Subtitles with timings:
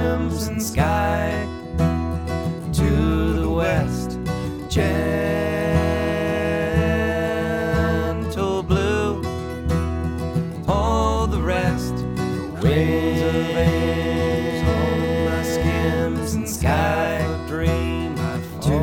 [0.00, 1.46] crimson sky
[2.72, 4.18] to the west,
[4.68, 5.02] gentle
[8.62, 9.22] blue.
[10.68, 11.94] All the rest,
[12.62, 17.26] winds of age on my crimson sky.
[17.48, 18.14] Dream
[18.60, 18.78] to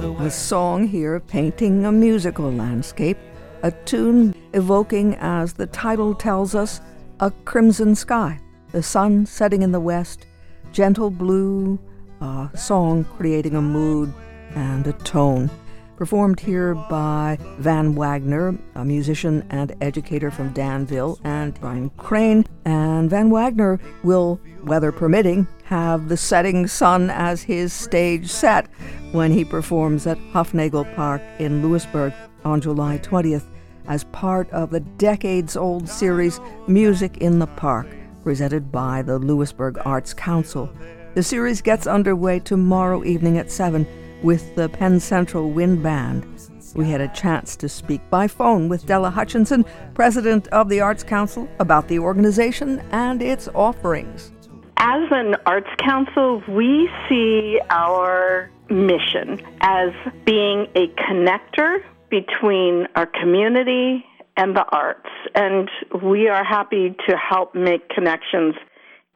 [0.00, 3.18] the A song here painting a musical landscape,
[3.62, 6.80] a tune evoking, as the title tells us,
[7.20, 8.40] a crimson sky,
[8.72, 10.26] the sun setting in the west,
[10.72, 11.78] gentle blue,
[12.20, 14.12] a song creating a mood
[14.54, 15.50] and a tone.
[15.96, 22.44] Performed here by Van Wagner, a musician and educator from Danville, and Brian Crane.
[22.64, 28.66] And Van Wagner will, weather permitting, have the setting sun as his stage set
[29.12, 32.12] when he performs at Hufnagel Park in Lewisburg
[32.44, 33.51] on July 20th
[33.86, 37.86] as part of the decades old series Music in the Park,
[38.22, 40.70] presented by the Lewisburg Arts Council.
[41.14, 43.86] The series gets underway tomorrow evening at 7
[44.22, 46.26] with the Penn Central Wind Band.
[46.74, 51.02] We had a chance to speak by phone with Della Hutchinson, president of the Arts
[51.02, 54.32] Council, about the organization and its offerings.
[54.78, 59.90] As an arts council, we see our mission as
[60.24, 64.04] being a connector between our community
[64.36, 65.08] and the arts.
[65.34, 65.68] And
[66.04, 68.54] we are happy to help make connections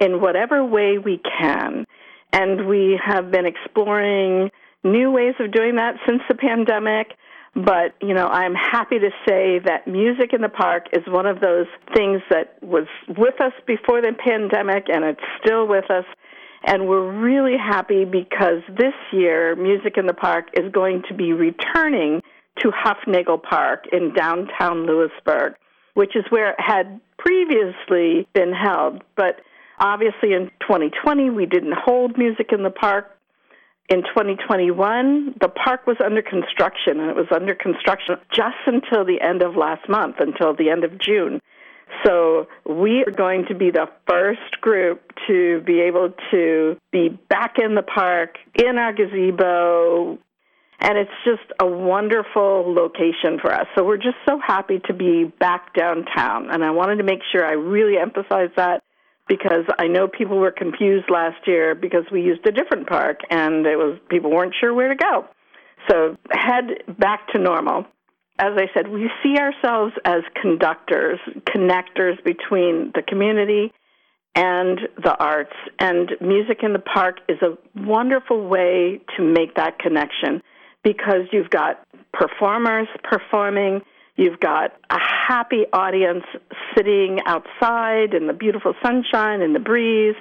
[0.01, 1.85] in whatever way we can.
[2.33, 4.51] And we have been exploring
[4.83, 7.13] new ways of doing that since the pandemic.
[7.55, 11.41] But, you know, I'm happy to say that music in the park is one of
[11.41, 16.05] those things that was with us before the pandemic and it's still with us.
[16.65, 21.33] And we're really happy because this year, Music in the Park is going to be
[21.33, 22.23] returning
[22.63, 25.55] to Hufnagel Park in downtown Lewisburg,
[25.95, 29.03] which is where it had previously been held.
[29.17, 29.41] But
[29.79, 33.11] obviously in 2020, we didn't hold Music in the Park.
[33.89, 39.21] In 2021, the park was under construction, and it was under construction just until the
[39.21, 41.41] end of last month, until the end of June.
[42.05, 47.57] So we are going to be the first group to be able to be back
[47.63, 50.19] in the park, in our gazebo,
[50.81, 53.67] and it's just a wonderful location for us.
[53.77, 56.51] So we're just so happy to be back downtown.
[56.51, 58.83] And I wanted to make sure I really emphasize that
[59.29, 63.67] because I know people were confused last year because we used a different park and
[63.67, 65.25] it was people weren't sure where to go.
[65.91, 67.87] So head back to normal.
[68.39, 73.73] As I said, we see ourselves as conductors, connectors between the community
[74.35, 75.55] and the arts.
[75.79, 80.43] And music in the park is a wonderful way to make that connection
[80.87, 83.83] because you've got performers performing,
[84.15, 86.23] you've got a happy audience
[86.77, 90.15] sitting outside in the beautiful sunshine and the breeze,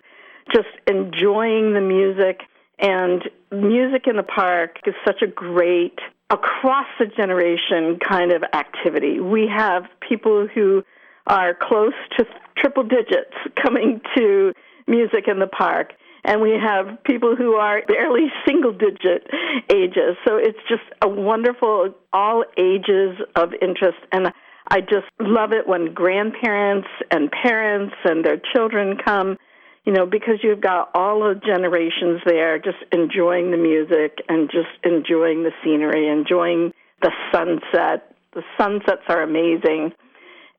[0.51, 2.41] just enjoying the music.
[2.79, 3.21] And
[3.51, 5.99] music in the park is such a great,
[6.31, 9.19] across the generation kind of activity.
[9.19, 10.83] We have people who
[11.27, 12.25] are close to
[12.57, 14.51] triple digits coming to
[14.87, 15.93] music in the park
[16.25, 19.27] and we have people who are barely single digit
[19.69, 20.17] ages.
[20.27, 24.33] So it's just a wonderful all ages of interest and
[24.67, 29.37] I just love it when grandparents and parents and their children come,
[29.85, 34.73] you know, because you've got all the generations there just enjoying the music and just
[34.83, 38.15] enjoying the scenery, enjoying the sunset.
[38.33, 39.91] The sunsets are amazing.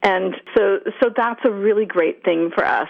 [0.03, 2.89] And so so that's a really great thing for us.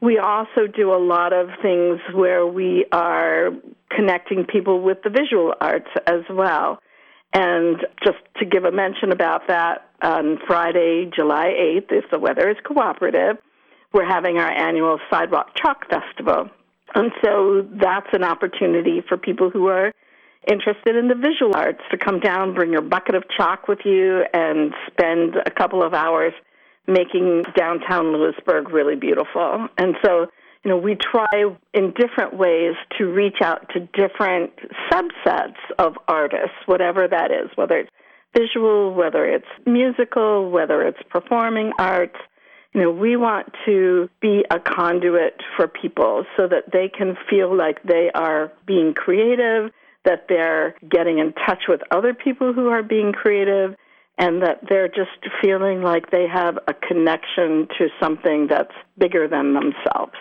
[0.00, 3.50] We also do a lot of things where we are
[3.90, 6.78] connecting people with the visual arts as well.
[7.32, 12.50] And just to give a mention about that, on Friday, July 8th, if the weather
[12.50, 13.38] is cooperative,
[13.92, 16.50] we're having our annual Sidewalk Chalk Festival.
[16.94, 19.92] And so that's an opportunity for people who are
[20.46, 24.24] interested in the visual arts to come down, bring your bucket of chalk with you,
[24.34, 26.34] and spend a couple of hours
[26.86, 29.68] making downtown Lewisburg really beautiful.
[29.78, 30.26] And so,
[30.64, 34.52] you know, we try in different ways to reach out to different
[34.90, 37.90] subsets of artists, whatever that is, whether it's
[38.36, 42.16] visual, whether it's musical, whether it's performing arts.
[42.72, 47.56] You know, we want to be a conduit for people so that they can feel
[47.56, 49.70] like they are being creative,
[50.04, 53.76] that they're getting in touch with other people who are being creative,
[54.18, 55.10] and that they're just
[55.42, 60.14] feeling like they have a connection to something that's bigger than themselves.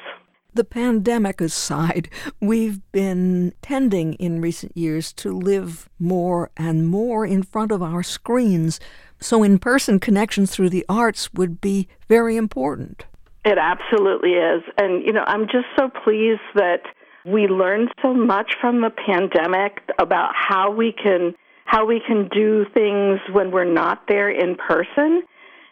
[0.56, 2.10] The pandemic aside,
[2.40, 8.04] we've been tending in recent years to live more and more in front of our
[8.04, 8.80] screens,
[9.20, 13.06] so in person connections through the arts would be very important.
[13.46, 14.62] It absolutely is.
[14.78, 16.84] And, you know, I'm just so pleased that
[17.26, 21.34] we learned so much from the pandemic about how we can
[21.74, 25.24] how we can do things when we're not there in person.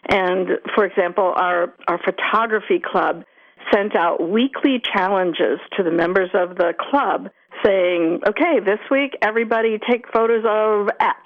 [0.08, 3.22] And for example, our our photography club
[3.72, 7.28] sent out weekly challenges to the members of the club
[7.64, 11.16] saying, "Okay, this week everybody take photos of X."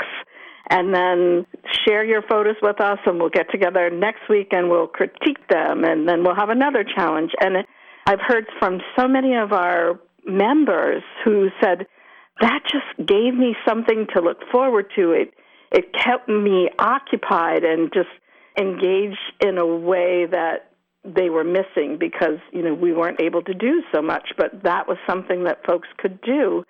[0.69, 1.46] and then
[1.87, 5.84] share your photos with us and we'll get together next week and we'll critique them
[5.84, 7.58] and then we'll have another challenge and
[8.06, 11.87] i've heard from so many of our members who said
[12.41, 15.12] that just gave me something to look forward to.
[15.12, 15.35] It
[15.73, 18.09] it kept me occupied and just
[18.59, 20.71] engaged in a way that
[21.05, 24.88] they were missing because you know we weren't able to do so much but that
[24.88, 26.65] was something that folks could do.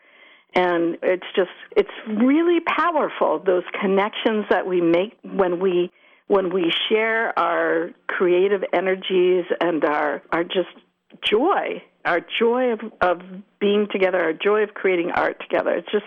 [0.54, 5.90] And it's just it's really powerful those connections that we make when we
[6.28, 10.74] when we share our creative energies and our our just
[11.22, 13.20] joy our joy of of
[13.60, 15.70] being together our joy of creating art together.
[15.74, 16.04] It's just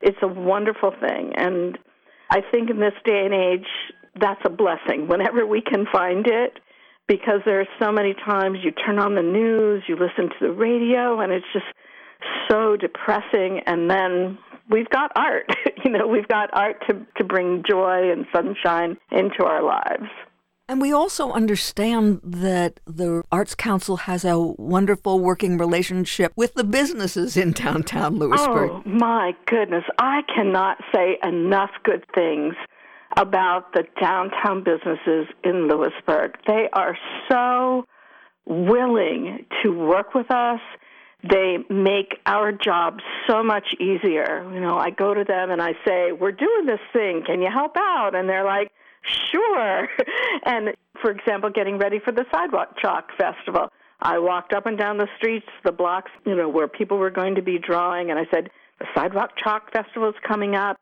[0.00, 1.32] it's a wonderful thing.
[1.36, 1.78] And
[2.30, 3.68] i think in this day and age
[4.20, 5.08] that's a blessing.
[5.08, 6.58] Whenever we can find it
[7.08, 10.52] because there are so many times you turn on the news you listen to the
[10.52, 11.66] radio and it's just
[12.50, 13.60] so depressing.
[13.66, 14.38] And then
[14.70, 15.46] we've got art.
[15.84, 20.08] You know we've got art to to bring joy and sunshine into our lives
[20.72, 26.64] and we also understand that the Arts Council has a wonderful working relationship with the
[26.64, 28.70] businesses in downtown Lewisburg.
[28.70, 29.84] Oh, my goodness.
[29.98, 32.54] I cannot say enough good things
[33.18, 36.38] about the downtown businesses in Lewisburg.
[36.46, 36.96] They are
[37.30, 37.84] so
[38.46, 40.60] willing to work with us
[41.30, 42.98] they make our job
[43.28, 44.44] so much easier.
[44.52, 47.22] You know, I go to them and I say, "We're doing this thing.
[47.24, 48.72] Can you help out?" And they're like,
[49.02, 49.88] "Sure."
[50.44, 53.68] and for example, getting ready for the Sidewalk Chalk Festival,
[54.00, 57.34] I walked up and down the streets, the blocks, you know, where people were going
[57.36, 60.78] to be drawing, and I said, "The Sidewalk Chalk Festival is coming up.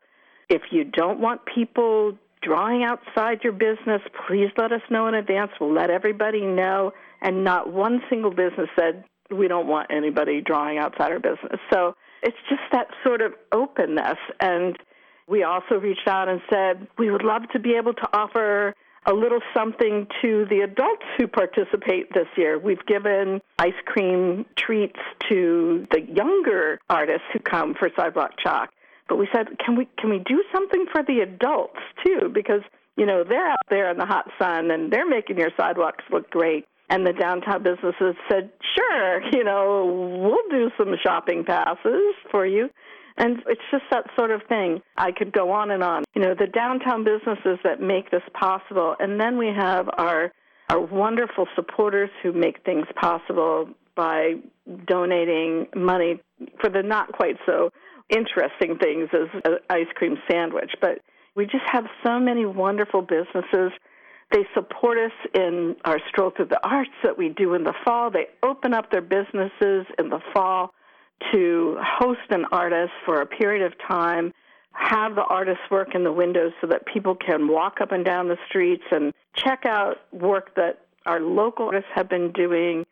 [0.49, 5.51] If you don't want people drawing outside your business, please let us know in advance.
[5.59, 6.93] We'll let everybody know."
[7.23, 11.59] And not one single business said, we don't want anybody drawing outside our business.
[11.71, 14.17] So it's just that sort of openness.
[14.39, 14.77] And
[15.31, 18.75] we also reached out and said we would love to be able to offer
[19.07, 22.59] a little something to the adults who participate this year.
[22.59, 24.99] We've given ice cream treats
[25.29, 28.69] to the younger artists who come for Sidewalk Chalk.
[29.07, 32.29] But we said, can we can we do something for the adults too?
[32.31, 32.61] Because
[32.95, 36.29] you know they're out there in the hot sun and they're making your sidewalks look
[36.29, 42.45] great and the downtown businesses said, sure, you know, we'll do some shopping passes for
[42.45, 42.69] you.
[43.21, 44.81] And it's just that sort of thing.
[44.97, 46.03] I could go on and on.
[46.15, 48.95] You know, the downtown businesses that make this possible.
[48.99, 50.31] And then we have our,
[50.69, 54.37] our wonderful supporters who make things possible by
[54.87, 56.19] donating money
[56.59, 57.69] for the not quite so
[58.09, 60.71] interesting things as an ice cream sandwich.
[60.81, 60.97] But
[61.35, 63.71] we just have so many wonderful businesses
[64.31, 68.09] they support us in our stroll through the arts that we do in the fall.
[68.09, 70.73] They open up their businesses in the fall
[71.31, 74.33] to host an artist for a period of time,
[74.73, 78.27] have the artist work in the windows so that people can walk up and down
[78.27, 82.85] the streets and check out work that our local artists have been doing.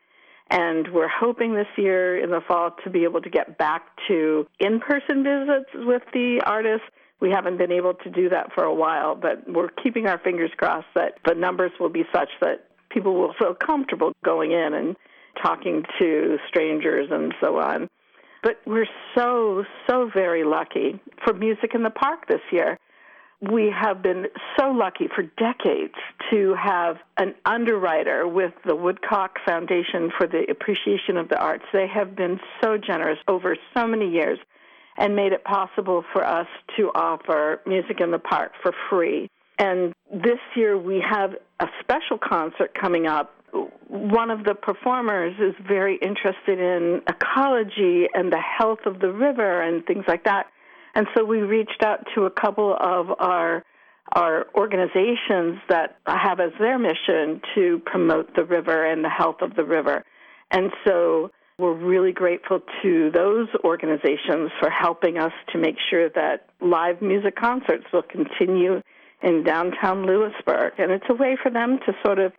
[0.51, 4.48] And we're hoping this year in the fall to be able to get back to
[4.60, 6.88] in person visits with the artists
[7.20, 10.51] we haven't been able to do that for a while, but we're keeping our fingers
[10.58, 14.96] crossed that the numbers will be such that people will feel comfortable going in and
[15.42, 17.89] talking to strangers and so on.
[18.41, 22.77] But we're so, so very lucky for Music in the Park this year.
[23.41, 24.25] We have been
[24.58, 25.93] so lucky for decades
[26.29, 31.63] to have an underwriter with the Woodcock Foundation for the Appreciation of the Arts.
[31.72, 34.39] They have been so generous over so many years
[34.98, 39.29] and made it possible for us to offer music in the park for free.
[39.58, 41.31] And this year we have
[41.62, 43.34] a special concert coming up.
[43.88, 49.62] One of the performers is very interested in ecology and the health of the river
[49.62, 50.48] and things like that.
[50.96, 53.63] And so we reached out to a couple of our
[54.13, 59.56] our organizations that have as their mission to promote the river and the health of
[59.56, 60.03] the river.
[60.50, 61.29] And so
[61.60, 67.36] we're really grateful to those organizations for helping us to make sure that live music
[67.36, 68.82] concerts will continue
[69.22, 70.74] in downtown Lewisburg.
[70.79, 72.32] And it's a way for them to sort of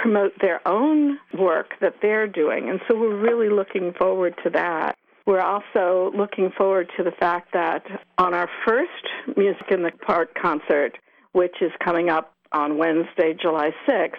[0.00, 2.68] promote their own work that they're doing.
[2.68, 4.96] And so we're really looking forward to that.
[5.26, 7.84] We're also looking forward to the fact that
[8.16, 10.96] on our first Music in the Park concert,
[11.32, 14.14] which is coming up on Wednesday, July 6th,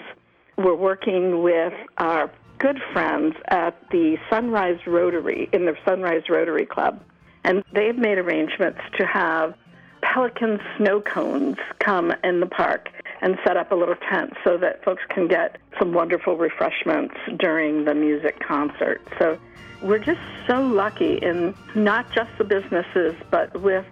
[0.58, 7.02] we're working with our good friends at the Sunrise Rotary in the Sunrise Rotary Club,
[7.44, 9.56] and they've made arrangements to have
[10.02, 12.90] pelican snow cones come in the park
[13.22, 17.86] and set up a little tent so that folks can get some wonderful refreshments during
[17.86, 19.02] the music concert.
[19.18, 19.38] So
[19.82, 23.86] we're just so lucky in not just the businesses, but with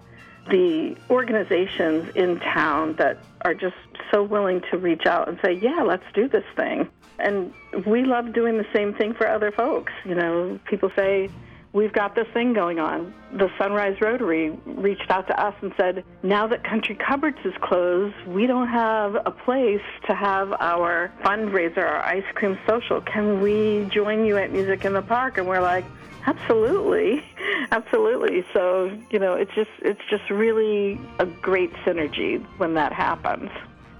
[0.48, 3.76] the organizations in town that are just
[4.10, 6.88] so willing to reach out and say, yeah, let's do this thing.
[7.18, 7.52] And
[7.86, 9.92] we love doing the same thing for other folks.
[10.04, 11.28] You know, people say,
[11.78, 13.14] we've got this thing going on.
[13.32, 18.16] The Sunrise Rotary reached out to us and said, now that Country Cupboards is closed,
[18.26, 23.00] we don't have a place to have our fundraiser, our ice cream social.
[23.00, 25.38] Can we join you at Music in the Park?
[25.38, 25.84] And we're like,
[26.26, 27.24] absolutely,
[27.70, 28.44] absolutely.
[28.52, 33.50] So, you know, it's just, it's just really a great synergy when that happens.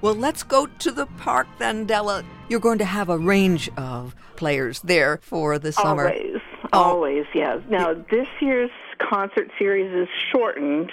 [0.00, 2.24] Well, let's go to the park then, Della.
[2.48, 6.08] You're going to have a range of players there for the summer.
[6.08, 6.37] Always.
[6.72, 6.82] Oh.
[6.82, 7.60] Always, yes.
[7.68, 10.92] Now, this year's concert series is shortened.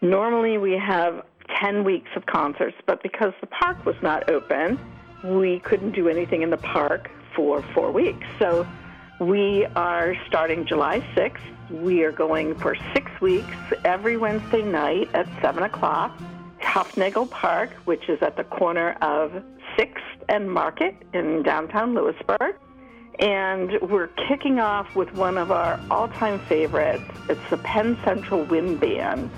[0.00, 1.24] Normally, we have
[1.56, 4.78] 10 weeks of concerts, but because the park was not open,
[5.24, 8.26] we couldn't do anything in the park for four weeks.
[8.38, 8.66] So
[9.20, 11.40] we are starting July 6th.
[11.70, 16.18] We are going for six weeks every Wednesday night at 7 o'clock.
[16.60, 19.42] Hufnagel Park, which is at the corner of
[19.76, 19.98] 6th
[20.28, 22.54] and Market in downtown Lewisburg.
[23.18, 27.04] And we're kicking off with one of our all time favorites.
[27.28, 29.30] It's the Penn Central Wind Band.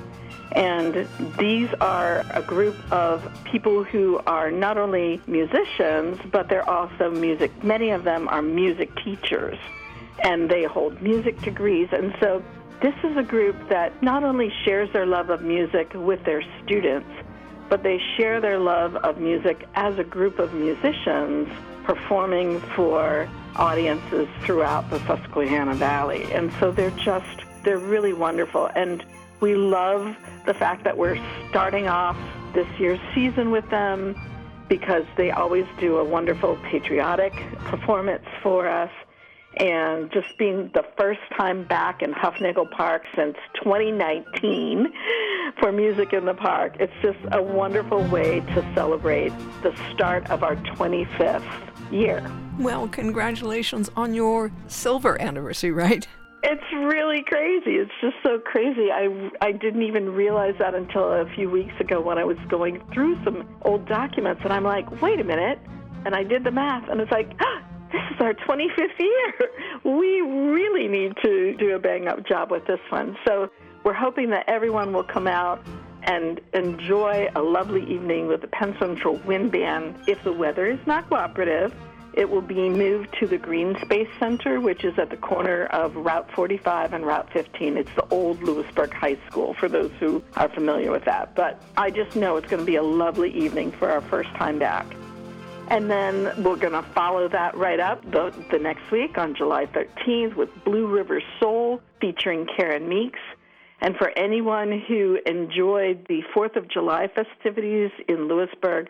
[0.55, 7.11] And these are a group of people who are not only musicians, but they're also
[7.11, 7.51] music.
[7.65, 9.59] Many of them are music teachers,
[10.23, 11.89] and they hold music degrees.
[11.93, 12.45] And so
[12.83, 17.09] this is a group that not only shares their love of music with their students,
[17.71, 21.49] but they share their love of music as a group of musicians
[21.85, 26.25] performing for audiences throughout the Susquehanna Valley.
[26.33, 28.67] And so they're just, they're really wonderful.
[28.75, 29.05] And
[29.41, 30.17] we love
[30.47, 31.19] the fact that we're
[31.51, 32.17] starting off
[32.55, 34.15] this year's season with them
[34.69, 37.33] because they always do a wonderful patriotic
[37.65, 38.91] performance for us.
[39.59, 44.91] And just being the first time back in Hufnagel Park since 2019
[45.61, 49.33] for Music in the Park, it's just a wonderful way to celebrate
[49.63, 52.25] the start of our 25th year.
[52.59, 56.07] Well, congratulations on your silver anniversary, right?
[56.45, 57.77] It's really crazy.
[57.77, 58.91] It's just so crazy.
[58.91, 62.83] I, I didn't even realize that until a few weeks ago when I was going
[62.93, 65.61] through some old documents, and I'm like, wait a minute.
[66.05, 69.35] And I did the math, and it's like, ah, this is our 25th year.
[69.85, 73.17] We really need to do a bang up job with this one.
[73.27, 73.51] So
[73.85, 75.61] we're hoping that everyone will come out
[76.05, 79.97] and enjoy a lovely evening with the Penn Central Wind Band.
[80.07, 81.75] If the weather is not cooperative,
[82.15, 85.97] it will be moved to the Green Space Center, which is at the corner of
[85.97, 87.79] Route 45 and Route 15.
[87.79, 91.35] It's the old Lewisburg High School, for those who are familiar with that.
[91.35, 94.59] But I just know it's going to be a lovely evening for our first time
[94.59, 94.87] back.
[95.69, 99.65] And then we're going to follow that right up the, the next week on July
[99.67, 103.21] 13th with Blue River Soul featuring Karen Meeks.
[103.83, 108.89] And for anyone who enjoyed the 4th of July festivities in Lewisburg,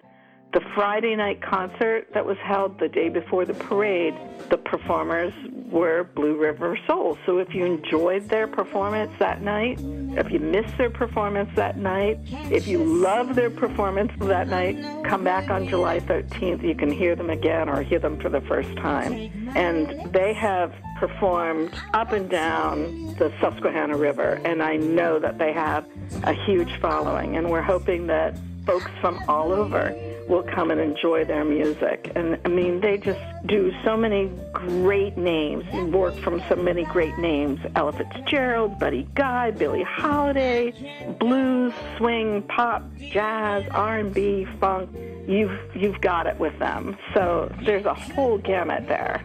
[0.52, 4.14] the Friday night concert that was held the day before the parade,
[4.50, 5.32] the performers
[5.70, 7.16] were Blue River Soul.
[7.24, 12.18] So if you enjoyed their performance that night, if you missed their performance that night,
[12.50, 16.62] if you love their performance that night, come back on July 13th.
[16.62, 19.14] You can hear them again or hear them for the first time.
[19.56, 25.52] And they have performed up and down the Susquehanna River, and I know that they
[25.52, 25.86] have
[26.24, 29.92] a huge following, and we're hoping that folks from all over
[30.32, 32.10] will come and enjoy their music.
[32.16, 37.18] And I mean, they just do so many great names, work from so many great
[37.18, 40.72] names Ella Fitzgerald, Buddy Guy, Billie Holiday,
[41.20, 44.88] blues, swing, pop, jazz, R&B, funk.
[45.28, 46.96] You've, you've got it with them.
[47.14, 49.22] So there's a whole gamut there.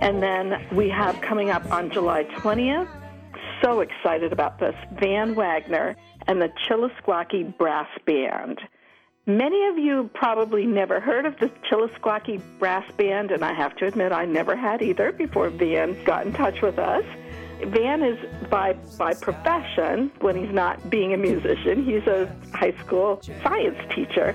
[0.00, 2.88] And then we have coming up on July 20th,
[3.62, 8.60] so excited about this, Van Wagner and the Chillisquaque Brass Band.
[9.28, 13.86] Many of you probably never heard of the Chillisquaque Brass Band, and I have to
[13.86, 17.04] admit I never had either before Van got in touch with us.
[17.60, 18.16] Van is
[18.48, 24.32] by by profession, when he's not being a musician, he's a high school science teacher,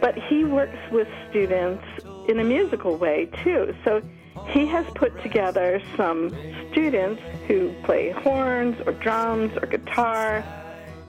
[0.00, 1.84] but he works with students
[2.26, 3.72] in a musical way too.
[3.84, 4.02] So
[4.48, 6.30] he has put together some
[6.72, 10.44] students who play horns or drums or guitar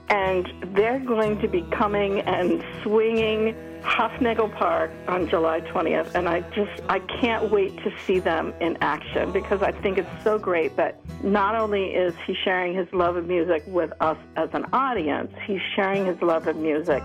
[0.08, 6.40] and they're going to be coming and swinging Hufnagel Park on July 20th, and I
[6.52, 10.76] just I can't wait to see them in action because I think it's so great
[10.76, 15.30] that not only is he sharing his love of music with us as an audience,
[15.46, 17.02] he's sharing his love of music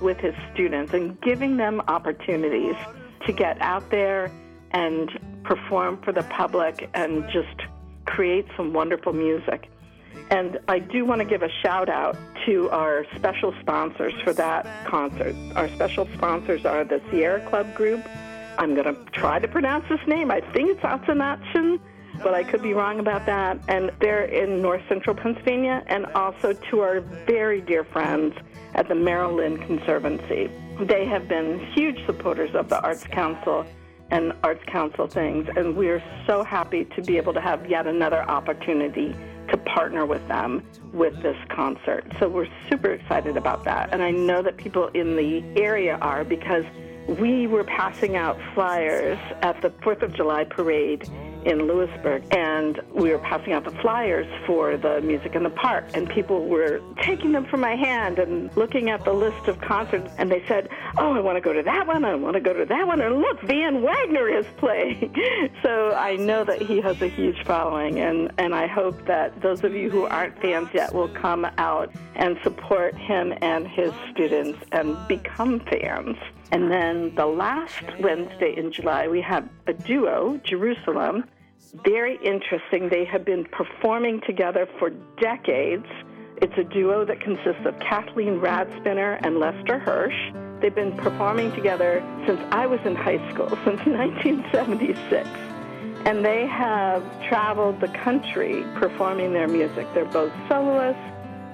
[0.00, 2.76] with his students and giving them opportunities
[3.26, 4.30] to get out there
[4.72, 5.10] and
[5.44, 7.68] perform for the public and just
[8.06, 9.68] create some wonderful music.
[10.30, 12.16] And I do want to give a shout out
[12.46, 15.34] to our special sponsors for that concert.
[15.54, 18.02] Our special sponsors are the Sierra Club Group.
[18.58, 20.30] I'm going to try to pronounce this name.
[20.30, 21.80] I think it's Otzinachson,
[22.22, 23.58] but I could be wrong about that.
[23.68, 25.82] And they're in north central Pennsylvania.
[25.86, 28.34] And also to our very dear friends
[28.74, 30.50] at the Merrill Linn Conservancy.
[30.80, 33.66] They have been huge supporters of the Arts Council
[34.10, 38.22] and Arts Council things, and we're so happy to be able to have yet another
[38.28, 39.16] opportunity
[39.48, 42.04] to partner with them with this concert.
[42.20, 43.90] So we're super excited about that.
[43.92, 46.64] And I know that people in the area are because
[47.08, 51.08] we were passing out flyers at the 4th of July parade
[51.44, 55.84] in Lewisburg, and we were passing out the flyers for the music in the park,
[55.94, 60.12] and people were taking them from my hand and looking at the list of concerts,
[60.18, 60.68] and they said,
[60.98, 62.04] "Oh, I want to go to that one.
[62.04, 65.14] I want to go to that one." And look, Van Wagner is playing.
[65.62, 69.64] so I know that he has a huge following, and and I hope that those
[69.64, 74.58] of you who aren't fans yet will come out and support him and his students
[74.72, 76.16] and become fans.
[76.52, 81.24] And then the last Wednesday in July, we have a duo, Jerusalem.
[81.72, 82.90] Very interesting.
[82.90, 85.86] They have been performing together for decades.
[86.36, 90.32] It's a duo that consists of Kathleen Radspinner and Lester Hirsch.
[90.60, 95.26] They've been performing together since I was in high school, since 1976.
[96.04, 99.86] And they have traveled the country performing their music.
[99.94, 101.00] They're both soloists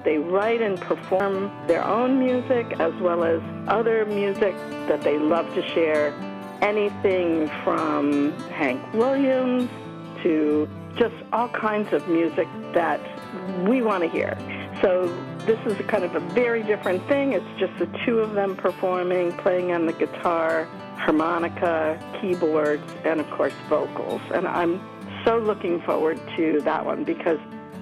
[0.03, 4.55] they write and perform their own music as well as other music
[4.87, 6.13] that they love to share.
[6.61, 9.69] Anything from Hank Williams
[10.23, 12.99] to just all kinds of music that
[13.67, 14.37] we want to hear.
[14.81, 15.07] So
[15.45, 17.33] this is kind of a very different thing.
[17.33, 20.65] It's just the two of them performing, playing on the guitar,
[20.97, 24.21] harmonica, keyboards, and of course vocals.
[24.33, 24.81] And I'm
[25.25, 27.39] so looking forward to that one because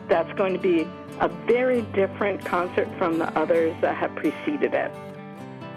[0.08, 0.88] that's going to be
[1.20, 4.92] a very different concert from the others that have preceded it.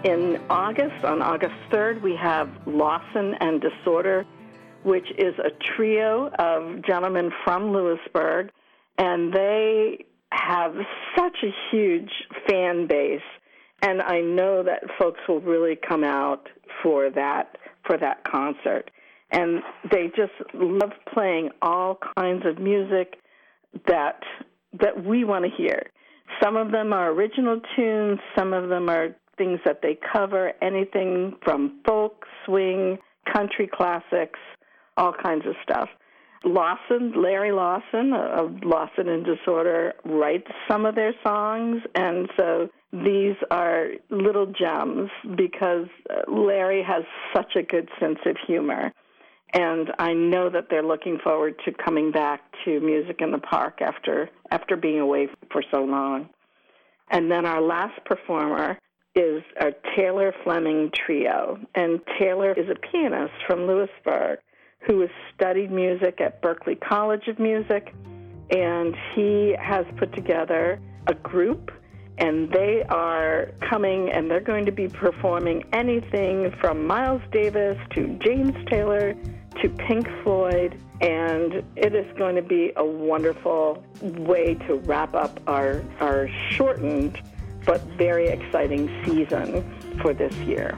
[0.03, 4.25] In August, on August 3rd, we have Lawson and Disorder,
[4.83, 8.49] which is a trio of gentlemen from Lewisburg,
[8.97, 10.73] and they have
[11.17, 12.11] such a huge
[12.47, 13.21] fan base,
[13.81, 16.47] and I know that folks will really come out
[16.83, 18.91] for that for that concert.
[19.31, 23.15] And they just love playing all kinds of music
[23.87, 24.21] that
[24.79, 25.89] that we want to hear.
[26.41, 31.33] Some of them are original tunes, some of them are things that they cover, anything
[31.43, 32.97] from folk, swing,
[33.33, 34.39] country classics,
[35.01, 35.89] all kinds of stuff.
[36.43, 43.35] Lawson, Larry Lawson of Lawson and Disorder, writes some of their songs, and so these
[43.51, 47.03] are little gems because uh, Larry has
[47.35, 48.91] such a good sense of humor.
[49.53, 53.81] And I know that they're looking forward to coming back to music in the park
[53.81, 56.29] after after being away for so long.
[57.09, 58.79] And then our last performer
[59.13, 61.59] is our Taylor Fleming Trio.
[61.75, 64.39] And Taylor is a pianist from Lewisburg
[64.85, 67.93] who has studied music at Berklee College of Music.
[68.49, 71.71] And he has put together a group,
[72.17, 78.19] and they are coming and they're going to be performing anything from Miles Davis to
[78.21, 79.15] James Taylor
[79.61, 85.39] to Pink Floyd, and it is going to be a wonderful way to wrap up
[85.47, 87.17] our, our shortened
[87.65, 89.63] but very exciting season
[90.01, 90.77] for this year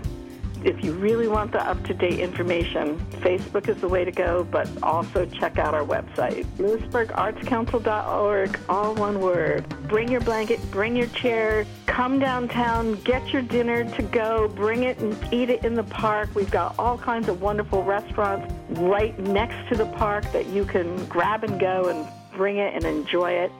[0.63, 5.25] if you really want the up-to-date information, Facebook is the way to go, but also
[5.25, 9.67] check out our website, lewisburgartscouncil.org, all one word.
[9.87, 14.99] Bring your blanket, bring your chair, come downtown, get your dinner to go, bring it
[14.99, 16.29] and eat it in the park.
[16.33, 21.05] We've got all kinds of wonderful restaurants right next to the park that you can
[21.05, 23.51] grab and go and bring it and enjoy it.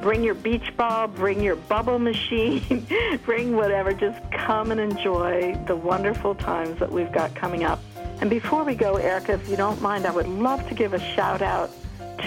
[0.00, 2.86] Bring your beach ball, bring your bubble machine,
[3.24, 3.92] bring whatever.
[3.92, 7.80] Just come and enjoy the wonderful times that we've got coming up.
[8.20, 11.00] And before we go, Erica, if you don't mind, I would love to give a
[11.14, 11.70] shout out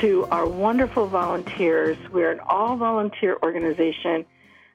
[0.02, 1.98] to our wonderful volunteers.
[2.12, 4.26] We're an all volunteer organization.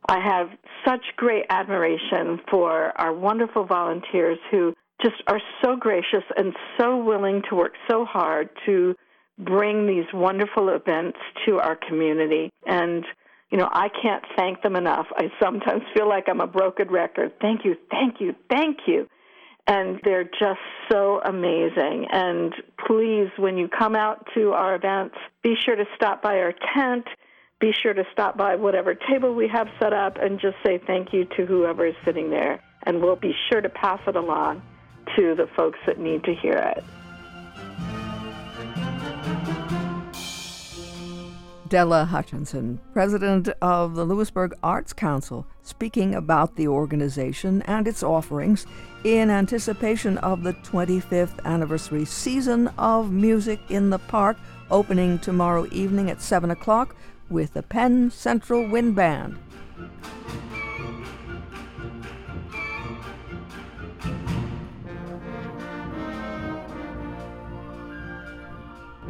[0.09, 0.51] I have
[0.85, 7.43] such great admiration for our wonderful volunteers who just are so gracious and so willing
[7.49, 8.95] to work so hard to
[9.45, 12.51] bring these wonderful events to our community.
[12.67, 13.05] And
[13.51, 15.07] you know, I can't thank them enough.
[15.17, 17.33] I sometimes feel like I'm a broken record.
[17.41, 19.09] Thank you, thank you, thank you.
[19.67, 22.07] And they're just so amazing.
[22.11, 22.53] And
[22.87, 27.07] please, when you come out to our events, be sure to stop by our tent.
[27.61, 31.13] Be sure to stop by whatever table we have set up and just say thank
[31.13, 32.61] you to whoever is sitting there.
[32.85, 34.63] And we'll be sure to pass it along
[35.17, 36.83] to the folks that need to hear it.
[41.71, 48.67] Della Hutchinson, president of the Lewisburg Arts Council, speaking about the organization and its offerings
[49.05, 54.37] in anticipation of the 25th anniversary season of Music in the Park,
[54.69, 56.97] opening tomorrow evening at 7 o'clock
[57.29, 59.39] with the Penn Central Wind Band.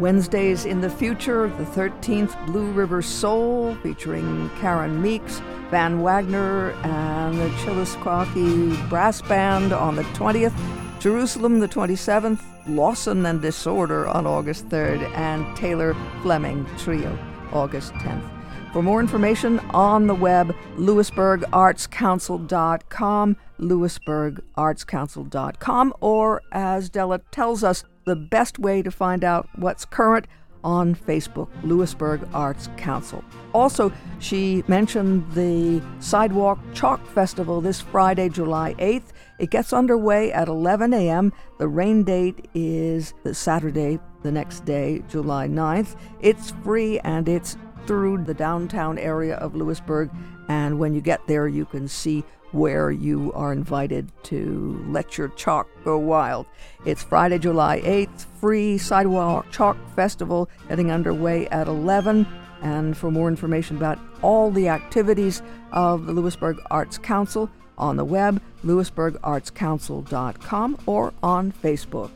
[0.01, 7.39] Wednesdays in the future, the 13th Blue River Soul featuring Karen Meeks, Van Wagner, and
[7.39, 10.55] the Chillisquaque Brass Band on the 20th,
[10.99, 17.17] Jerusalem the 27th, Lawson and Disorder on August 3rd, and Taylor Fleming Trio
[17.53, 18.29] August 10th.
[18.73, 28.59] For more information on the web, lewisburgartscouncil.com, lewisburgartscouncil.com, or as Della tells us, the best
[28.59, 30.27] way to find out what's current
[30.63, 33.25] on Facebook, Lewisburg Arts Council.
[33.55, 39.13] Also, she mentioned the Sidewalk Chalk Festival this Friday, July 8th.
[39.39, 41.33] It gets underway at 11 a.m.
[41.59, 45.97] The rain date is the Saturday, the next day, July 9th.
[46.21, 50.11] It's free and it's through the downtown area of Lewisburg.
[50.49, 55.29] And when you get there, you can see where you are invited to let your
[55.29, 56.47] chalk go wild.
[56.85, 62.27] It's Friday, July 8th, free Sidewalk Chalk Festival getting underway at 11.
[62.63, 68.05] And for more information about all the activities of the Lewisburg Arts Council on the
[68.05, 72.11] web, lewisburgartscouncil.com, or on Facebook.